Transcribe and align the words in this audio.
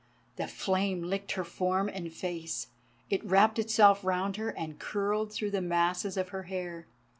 The 0.35 0.47
flame 0.47 1.03
licked 1.03 1.33
her 1.33 1.43
form 1.43 1.87
and 1.87 2.11
face, 2.11 2.69
it 3.11 3.23
wrapped 3.23 3.59
itself 3.59 4.03
around 4.03 4.37
her, 4.37 4.49
and 4.49 4.79
curled 4.79 5.31
through 5.31 5.51
the 5.51 5.61
masses 5.61 6.17
of 6.17 6.29
her 6.29 6.41
hair. 6.49 6.87